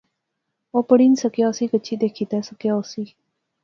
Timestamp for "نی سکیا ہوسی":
1.11-1.65